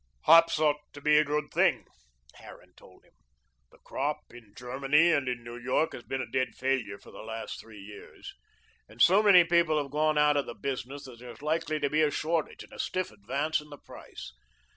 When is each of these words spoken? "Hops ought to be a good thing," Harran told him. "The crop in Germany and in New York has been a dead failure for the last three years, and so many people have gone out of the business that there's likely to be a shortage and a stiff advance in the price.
"Hops 0.23 0.57
ought 0.57 0.79
to 0.93 1.01
be 1.01 1.19
a 1.19 1.23
good 1.23 1.51
thing," 1.53 1.85
Harran 2.33 2.73
told 2.73 3.05
him. 3.05 3.13
"The 3.69 3.77
crop 3.77 4.21
in 4.31 4.51
Germany 4.57 5.11
and 5.11 5.29
in 5.29 5.43
New 5.43 5.59
York 5.59 5.93
has 5.93 6.01
been 6.01 6.23
a 6.23 6.31
dead 6.31 6.55
failure 6.55 6.97
for 6.97 7.11
the 7.11 7.21
last 7.21 7.59
three 7.59 7.81
years, 7.81 8.33
and 8.89 8.99
so 8.99 9.21
many 9.21 9.43
people 9.43 9.79
have 9.79 9.91
gone 9.91 10.17
out 10.17 10.37
of 10.37 10.47
the 10.47 10.55
business 10.55 11.05
that 11.05 11.19
there's 11.19 11.43
likely 11.43 11.79
to 11.81 11.89
be 11.91 12.01
a 12.01 12.09
shortage 12.09 12.63
and 12.63 12.73
a 12.73 12.79
stiff 12.79 13.11
advance 13.11 13.61
in 13.61 13.69
the 13.69 13.77
price. 13.77 14.33